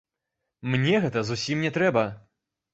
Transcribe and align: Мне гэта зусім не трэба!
Мне 0.77 0.95
гэта 1.05 1.25
зусім 1.29 1.63
не 1.69 1.75
трэба! 1.79 2.09